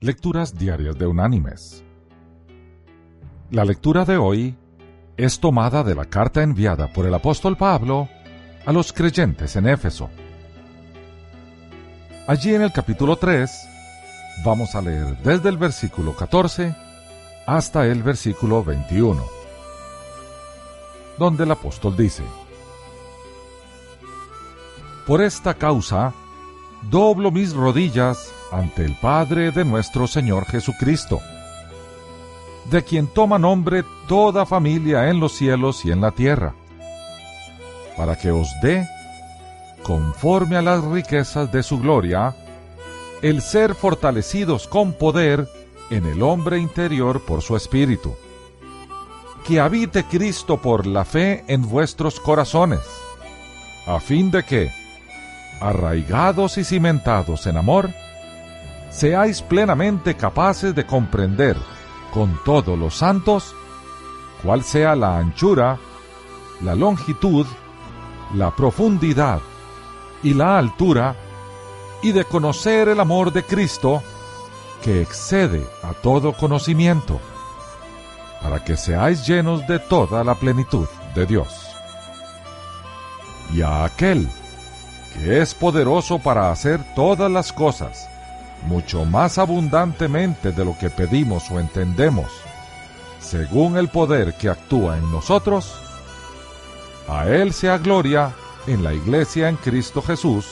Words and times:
Lecturas 0.00 0.56
Diarias 0.56 0.96
de 0.96 1.08
Unánimes. 1.08 1.82
La 3.50 3.64
lectura 3.64 4.04
de 4.04 4.16
hoy 4.16 4.56
es 5.16 5.40
tomada 5.40 5.82
de 5.82 5.96
la 5.96 6.04
carta 6.04 6.40
enviada 6.44 6.86
por 6.92 7.04
el 7.04 7.12
apóstol 7.12 7.56
Pablo 7.56 8.08
a 8.64 8.70
los 8.70 8.92
creyentes 8.92 9.56
en 9.56 9.66
Éfeso. 9.66 10.08
Allí 12.28 12.54
en 12.54 12.62
el 12.62 12.70
capítulo 12.72 13.16
3 13.16 13.50
vamos 14.44 14.76
a 14.76 14.82
leer 14.82 15.20
desde 15.24 15.48
el 15.48 15.56
versículo 15.56 16.14
14 16.14 16.76
hasta 17.48 17.84
el 17.84 18.04
versículo 18.04 18.62
21, 18.62 19.20
donde 21.18 21.42
el 21.42 21.50
apóstol 21.50 21.96
dice, 21.96 22.22
Por 25.08 25.22
esta 25.22 25.54
causa, 25.54 26.14
doblo 26.88 27.32
mis 27.32 27.52
rodillas 27.52 28.32
ante 28.50 28.84
el 28.84 28.94
Padre 28.94 29.50
de 29.50 29.64
nuestro 29.64 30.06
Señor 30.06 30.46
Jesucristo, 30.46 31.20
de 32.70 32.82
quien 32.84 33.06
toma 33.06 33.38
nombre 33.38 33.84
toda 34.06 34.46
familia 34.46 35.08
en 35.08 35.20
los 35.20 35.32
cielos 35.32 35.84
y 35.84 35.90
en 35.90 36.00
la 36.00 36.10
tierra, 36.10 36.54
para 37.96 38.16
que 38.16 38.30
os 38.30 38.48
dé, 38.62 38.86
conforme 39.82 40.56
a 40.56 40.62
las 40.62 40.84
riquezas 40.84 41.50
de 41.50 41.62
su 41.62 41.78
gloria, 41.78 42.34
el 43.22 43.42
ser 43.42 43.74
fortalecidos 43.74 44.68
con 44.68 44.92
poder 44.92 45.48
en 45.90 46.06
el 46.06 46.22
hombre 46.22 46.58
interior 46.58 47.24
por 47.24 47.42
su 47.42 47.56
espíritu. 47.56 48.14
Que 49.46 49.60
habite 49.60 50.04
Cristo 50.04 50.58
por 50.58 50.86
la 50.86 51.04
fe 51.04 51.44
en 51.48 51.68
vuestros 51.68 52.20
corazones, 52.20 52.80
a 53.86 53.98
fin 53.98 54.30
de 54.30 54.44
que, 54.44 54.70
arraigados 55.60 56.58
y 56.58 56.64
cimentados 56.64 57.46
en 57.46 57.56
amor, 57.56 57.90
seáis 58.90 59.42
plenamente 59.42 60.16
capaces 60.16 60.74
de 60.74 60.86
comprender 60.86 61.56
con 62.12 62.38
todos 62.44 62.78
los 62.78 62.94
santos 62.94 63.54
cuál 64.42 64.62
sea 64.62 64.94
la 64.94 65.18
anchura, 65.18 65.78
la 66.62 66.74
longitud, 66.74 67.46
la 68.34 68.54
profundidad 68.54 69.40
y 70.22 70.34
la 70.34 70.58
altura, 70.58 71.14
y 72.02 72.12
de 72.12 72.24
conocer 72.24 72.88
el 72.88 73.00
amor 73.00 73.32
de 73.32 73.42
Cristo, 73.42 74.02
que 74.82 75.02
excede 75.02 75.66
a 75.82 75.92
todo 75.92 76.32
conocimiento, 76.32 77.20
para 78.42 78.62
que 78.64 78.76
seáis 78.76 79.26
llenos 79.26 79.66
de 79.66 79.78
toda 79.78 80.22
la 80.22 80.34
plenitud 80.34 80.86
de 81.14 81.26
Dios. 81.26 81.48
Y 83.52 83.62
a 83.62 83.84
aquel 83.84 84.28
que 85.14 85.40
es 85.40 85.54
poderoso 85.54 86.18
para 86.18 86.50
hacer 86.50 86.80
todas 86.94 87.30
las 87.30 87.52
cosas, 87.52 88.08
mucho 88.66 89.04
más 89.04 89.38
abundantemente 89.38 90.52
de 90.52 90.64
lo 90.64 90.76
que 90.78 90.90
pedimos 90.90 91.50
o 91.50 91.60
entendemos, 91.60 92.30
según 93.20 93.76
el 93.76 93.88
poder 93.88 94.34
que 94.34 94.48
actúa 94.48 94.96
en 94.96 95.10
nosotros, 95.10 95.74
a 97.08 97.26
Él 97.26 97.52
sea 97.52 97.78
gloria 97.78 98.32
en 98.66 98.84
la 98.84 98.92
Iglesia 98.92 99.48
en 99.48 99.56
Cristo 99.56 100.02
Jesús 100.02 100.46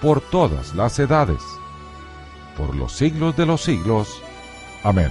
por 0.00 0.20
todas 0.20 0.74
las 0.74 0.98
edades, 0.98 1.42
por 2.56 2.74
los 2.74 2.92
siglos 2.92 3.36
de 3.36 3.46
los 3.46 3.62
siglos. 3.62 4.22
Amén. 4.82 5.10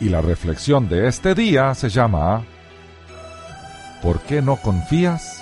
Y 0.00 0.08
la 0.08 0.20
reflexión 0.20 0.88
de 0.88 1.08
este 1.08 1.34
día 1.34 1.74
se 1.74 1.88
llama 1.88 2.44
¿Por 4.02 4.20
qué 4.20 4.40
no 4.40 4.56
confías? 4.56 5.37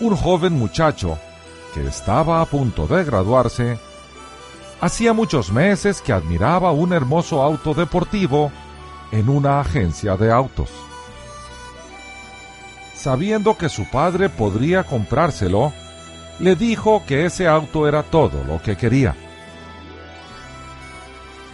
Un 0.00 0.16
joven 0.16 0.54
muchacho 0.54 1.18
que 1.74 1.86
estaba 1.86 2.40
a 2.40 2.46
punto 2.46 2.86
de 2.86 3.04
graduarse, 3.04 3.78
hacía 4.80 5.12
muchos 5.12 5.52
meses 5.52 6.00
que 6.00 6.12
admiraba 6.12 6.72
un 6.72 6.92
hermoso 6.92 7.42
auto 7.42 7.74
deportivo 7.74 8.50
en 9.12 9.28
una 9.28 9.60
agencia 9.60 10.16
de 10.16 10.32
autos. 10.32 10.70
Sabiendo 12.94 13.56
que 13.56 13.68
su 13.68 13.88
padre 13.90 14.28
podría 14.28 14.84
comprárselo, 14.84 15.72
le 16.38 16.56
dijo 16.56 17.02
que 17.06 17.26
ese 17.26 17.46
auto 17.46 17.86
era 17.86 18.02
todo 18.02 18.42
lo 18.44 18.60
que 18.62 18.76
quería. 18.76 19.14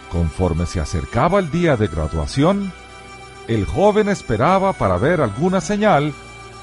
Conforme 0.09 0.65
se 0.65 0.79
acercaba 0.79 1.39
el 1.39 1.51
día 1.51 1.75
de 1.75 1.87
graduación, 1.87 2.71
el 3.47 3.65
joven 3.65 4.07
esperaba 4.07 4.73
para 4.73 4.97
ver 4.97 5.21
alguna 5.21 5.59
señal 5.59 6.13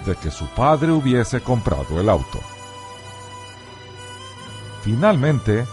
de 0.06 0.16
que 0.16 0.31
su 0.31 0.47
padre 0.49 0.93
hubiese 0.93 1.41
comprado 1.41 2.00
el 2.00 2.09
auto. 2.09 2.41
Finalmente, 4.82 5.66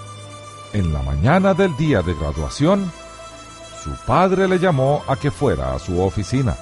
en 0.74 0.94
la 0.94 1.02
mañana 1.02 1.54
del 1.54 1.76
día 1.76 2.02
de 2.02 2.14
graduación, 2.14 2.92
su 3.84 3.92
padre 4.06 4.48
le 4.48 4.60
llamó 4.60 5.04
a 5.08 5.16
que 5.16 5.32
fuera 5.32 5.74
a 5.74 5.80
su 5.80 6.00
oficina. 6.02 6.56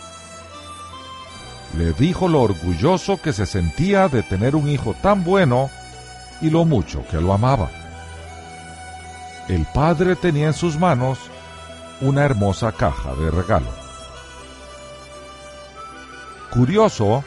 Le 1.77 1.93
dijo 1.93 2.27
lo 2.27 2.41
orgulloso 2.41 3.21
que 3.21 3.33
se 3.33 3.45
sentía 3.45 4.07
de 4.07 4.23
tener 4.23 4.55
un 4.55 4.67
hijo 4.67 4.95
tan 5.01 5.23
bueno 5.23 5.69
y 6.41 6.49
lo 6.49 6.65
mucho 6.65 7.05
que 7.11 7.21
lo 7.21 7.33
amaba. 7.33 7.69
El 9.47 9.65
padre 9.73 10.15
tenía 10.15 10.47
en 10.47 10.53
sus 10.53 10.77
manos 10.79 11.19
una 12.01 12.23
hermosa 12.23 12.71
caja 12.71 13.13
de 13.15 13.29
regalo. 13.29 13.69
Curioso 16.49 17.23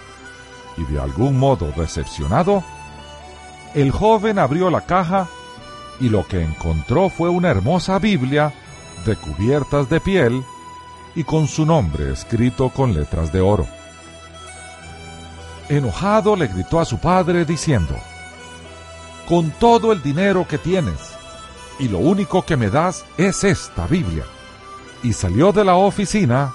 y 0.76 0.84
de 0.84 1.00
algún 1.00 1.38
modo 1.38 1.72
decepcionado, 1.76 2.62
el 3.74 3.90
joven 3.90 4.38
abrió 4.38 4.70
la 4.70 4.82
caja 4.82 5.28
y 6.00 6.08
lo 6.08 6.26
que 6.26 6.42
encontró 6.42 7.08
fue 7.08 7.28
una 7.28 7.50
hermosa 7.50 7.98
Biblia 7.98 8.52
de 9.06 9.16
cubiertas 9.16 9.88
de 9.88 10.00
piel 10.00 10.44
y 11.14 11.24
con 11.24 11.46
su 11.46 11.66
nombre 11.66 12.12
escrito 12.12 12.70
con 12.70 12.94
letras 12.94 13.32
de 13.32 13.40
oro. 13.40 13.66
Enojado 15.68 16.36
le 16.36 16.48
gritó 16.48 16.80
a 16.80 16.84
su 16.84 16.98
padre 16.98 17.44
diciendo, 17.44 17.94
Con 19.28 19.50
todo 19.52 19.92
el 19.92 20.02
dinero 20.02 20.46
que 20.46 20.58
tienes, 20.58 21.14
y 21.78 21.88
lo 21.88 21.98
único 21.98 22.44
que 22.44 22.56
me 22.56 22.68
das 22.68 23.04
es 23.16 23.44
esta 23.44 23.86
Biblia. 23.86 24.24
Y 25.02 25.12
salió 25.12 25.52
de 25.52 25.64
la 25.64 25.74
oficina 25.74 26.52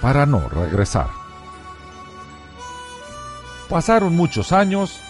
para 0.00 0.26
no 0.26 0.48
regresar. 0.48 1.21
Pasaron 3.68 4.14
muchos 4.14 4.52
años 4.52 5.00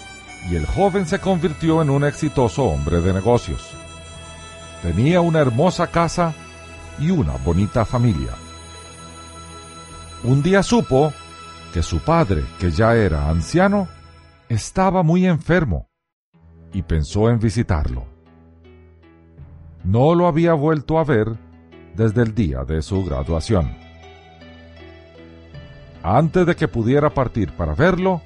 y 0.51 0.57
el 0.57 0.67
joven 0.67 1.07
se 1.07 1.21
convirtió 1.21 1.83
en 1.83 1.91
un 1.91 2.05
exitoso 2.05 2.65
hombre 2.65 3.01
de 3.01 3.13
negocios. 3.13 3.71
Tenía 4.83 5.21
una 5.21 5.41
hermosa 5.41 5.87
casa 5.89 6.35
y 6.99 7.11
una 7.11 7.37
bonita 7.45 7.85
familia. 7.85 8.33
Un 10.25 10.43
día 10.43 10.63
supo 10.63 11.13
que 11.73 11.83
su 11.83 12.01
padre, 12.01 12.45
que 12.59 12.71
ya 12.71 12.95
era 12.95 13.29
anciano, 13.29 13.89
estaba 14.49 15.03
muy 15.03 15.27
enfermo 15.27 15.89
y 16.73 16.83
pensó 16.83 17.31
en 17.31 17.39
visitarlo. 17.39 18.05
No 19.85 20.15
lo 20.15 20.27
había 20.27 20.55
vuelto 20.55 20.99
a 20.99 21.05
ver 21.05 21.37
desde 21.95 22.23
el 22.23 22.35
día 22.35 22.65
de 22.65 22.83
su 22.83 23.05
graduación. 23.05 23.77
Antes 26.03 26.47
de 26.47 26.57
que 26.57 26.69
pudiera 26.69 27.11
partir 27.11 27.53
para 27.53 27.75
verlo, 27.75 28.23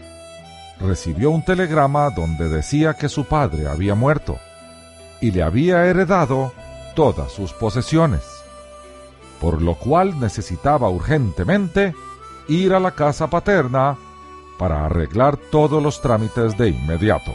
recibió 0.80 1.30
un 1.30 1.42
telegrama 1.42 2.10
donde 2.10 2.48
decía 2.48 2.94
que 2.94 3.08
su 3.08 3.24
padre 3.24 3.66
había 3.66 3.94
muerto 3.94 4.38
y 5.20 5.30
le 5.30 5.42
había 5.42 5.86
heredado 5.86 6.52
todas 6.94 7.32
sus 7.32 7.52
posesiones, 7.52 8.22
por 9.40 9.62
lo 9.62 9.74
cual 9.74 10.20
necesitaba 10.20 10.88
urgentemente 10.88 11.94
ir 12.48 12.74
a 12.74 12.80
la 12.80 12.92
casa 12.92 13.28
paterna 13.28 13.96
para 14.58 14.84
arreglar 14.84 15.36
todos 15.36 15.82
los 15.82 16.00
trámites 16.00 16.56
de 16.56 16.68
inmediato. 16.70 17.34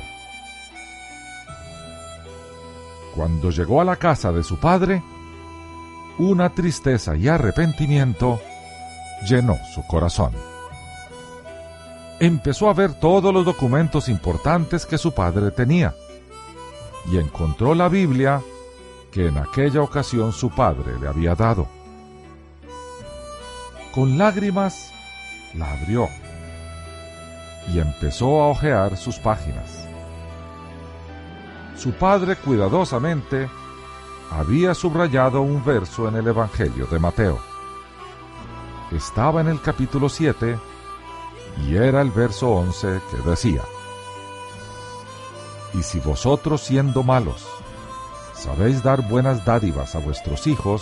Cuando 3.16 3.52
llegó 3.52 3.82
a 3.82 3.86
la 3.86 3.98
casa 3.98 4.32
de 4.32 4.44
su 4.44 4.58
padre, 4.58 5.04
una 6.18 6.50
tristeza 6.54 7.16
y 7.16 7.28
arrepentimiento 7.28 8.40
llenó 9.28 9.58
su 9.74 9.86
corazón 9.86 10.51
empezó 12.22 12.70
a 12.70 12.74
ver 12.76 12.94
todos 12.94 13.34
los 13.34 13.44
documentos 13.44 14.08
importantes 14.08 14.86
que 14.86 15.00
su 15.00 15.12
padre 15.12 15.50
tenía 15.50 15.96
y 17.12 17.18
encontró 17.18 17.74
la 17.74 17.90
Biblia 17.90 18.44
que 19.12 19.26
en 19.26 19.40
aquella 19.40 19.82
ocasión 19.82 20.32
su 20.32 20.52
padre 20.52 21.00
le 21.00 21.08
había 21.08 21.34
dado. 21.34 21.68
Con 23.92 24.20
lágrimas 24.20 24.94
la 25.56 25.74
abrió 25.74 26.10
y 27.74 27.80
empezó 27.80 28.44
a 28.44 28.50
hojear 28.50 28.98
sus 28.98 29.18
páginas. 29.18 29.88
Su 31.76 31.92
padre 31.94 32.36
cuidadosamente 32.36 33.50
había 34.30 34.76
subrayado 34.76 35.42
un 35.42 35.66
verso 35.66 36.08
en 36.08 36.18
el 36.18 36.28
Evangelio 36.28 36.86
de 36.86 37.00
Mateo. 37.00 37.40
Estaba 38.92 39.42
en 39.42 39.48
el 39.48 39.60
capítulo 39.60 40.08
7 40.08 40.71
y 41.58 41.76
era 41.76 42.02
el 42.02 42.12
verso 42.12 42.50
11 42.50 43.02
que 43.12 43.30
decía, 43.30 43.62
Y 45.74 45.84
si 45.84 46.00
vosotros 46.00 46.62
siendo 46.62 47.04
malos 47.04 47.46
sabéis 48.34 48.82
dar 48.82 49.08
buenas 49.08 49.46
dádivas 49.46 49.96
a 49.96 50.00
vuestros 50.00 50.48
hijos, 50.48 50.82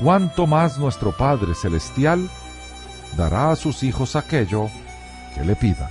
cuánto 0.00 0.46
más 0.46 0.78
nuestro 0.78 1.12
Padre 1.12 1.54
Celestial 1.54 2.28
dará 3.16 3.50
a 3.50 3.56
sus 3.56 3.82
hijos 3.82 4.16
aquello 4.16 4.68
que 5.34 5.44
le 5.44 5.54
pidan. 5.56 5.90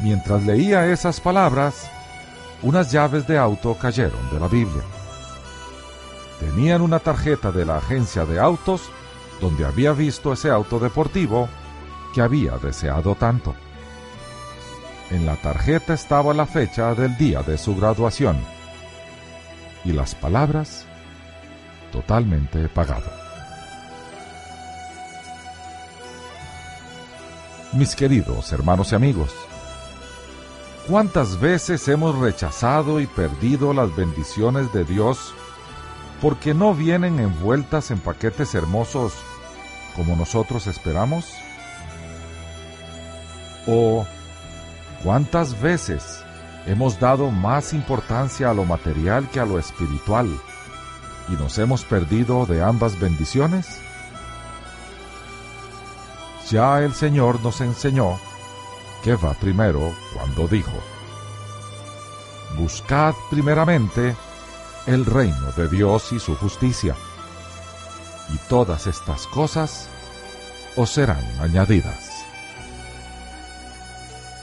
Mientras 0.00 0.42
leía 0.44 0.86
esas 0.86 1.20
palabras, 1.20 1.90
unas 2.62 2.92
llaves 2.92 3.26
de 3.26 3.38
auto 3.38 3.74
cayeron 3.74 4.30
de 4.30 4.40
la 4.40 4.48
Biblia. 4.48 4.82
Tenían 6.40 6.82
una 6.82 6.98
tarjeta 6.98 7.50
de 7.52 7.64
la 7.64 7.78
agencia 7.78 8.26
de 8.26 8.38
autos 8.38 8.90
donde 9.40 9.64
había 9.64 9.92
visto 9.92 10.32
ese 10.32 10.50
auto 10.50 10.78
deportivo 10.78 11.48
que 12.14 12.22
había 12.22 12.56
deseado 12.58 13.14
tanto. 13.14 13.54
En 15.10 15.26
la 15.26 15.36
tarjeta 15.36 15.94
estaba 15.94 16.32
la 16.32 16.46
fecha 16.46 16.94
del 16.94 17.16
día 17.16 17.42
de 17.42 17.58
su 17.58 17.76
graduación 17.76 18.38
y 19.84 19.92
las 19.92 20.14
palabras 20.14 20.86
totalmente 21.92 22.68
pagado. 22.68 23.10
Mis 27.72 27.94
queridos 27.96 28.52
hermanos 28.52 28.92
y 28.92 28.94
amigos, 28.94 29.32
¿cuántas 30.88 31.40
veces 31.40 31.86
hemos 31.88 32.16
rechazado 32.18 33.00
y 33.00 33.06
perdido 33.06 33.74
las 33.74 33.94
bendiciones 33.96 34.72
de 34.72 34.84
Dios 34.84 35.34
porque 36.24 36.54
no 36.54 36.72
vienen 36.72 37.20
envueltas 37.20 37.90
en 37.90 37.98
paquetes 37.98 38.54
hermosos 38.54 39.12
como 39.94 40.16
nosotros 40.16 40.66
esperamos? 40.66 41.34
¿O 43.66 44.06
cuántas 45.02 45.60
veces 45.60 46.24
hemos 46.64 46.98
dado 46.98 47.30
más 47.30 47.74
importancia 47.74 48.48
a 48.48 48.54
lo 48.54 48.64
material 48.64 49.28
que 49.28 49.38
a 49.38 49.44
lo 49.44 49.58
espiritual 49.58 50.26
y 51.28 51.32
nos 51.32 51.58
hemos 51.58 51.84
perdido 51.84 52.46
de 52.46 52.62
ambas 52.62 52.98
bendiciones? 52.98 53.82
Ya 56.48 56.80
el 56.80 56.94
Señor 56.94 57.42
nos 57.42 57.60
enseñó 57.60 58.18
que 59.02 59.14
va 59.14 59.34
primero 59.34 59.92
cuando 60.14 60.48
dijo, 60.48 60.72
Buscad 62.56 63.12
primeramente 63.28 64.16
el 64.86 65.06
reino 65.06 65.52
de 65.56 65.68
Dios 65.68 66.12
y 66.12 66.18
su 66.18 66.34
justicia, 66.36 66.94
y 68.32 68.38
todas 68.48 68.86
estas 68.86 69.26
cosas 69.26 69.88
os 70.76 70.90
serán 70.90 71.24
añadidas. 71.40 72.10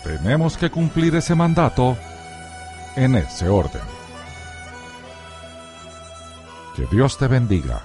Tenemos 0.04 0.58
que 0.58 0.72
cumplir 0.72 1.16
ese 1.16 1.36
mandato 1.36 1.98
en 2.96 3.16
ese 3.16 3.50
orden. 3.50 3.82
Que 6.76 6.86
Dios 6.88 7.18
te 7.18 7.28
bendiga. 7.28 7.84